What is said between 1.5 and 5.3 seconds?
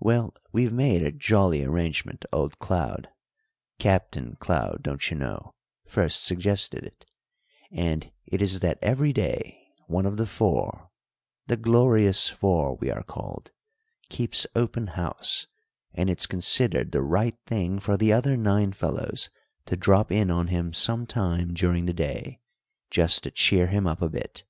arrangement old Cloud Captain Cloud, don't you